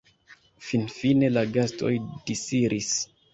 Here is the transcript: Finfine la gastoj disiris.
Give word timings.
Finfine 0.69 1.29
la 1.33 1.43
gastoj 1.59 1.93
disiris. 2.31 2.91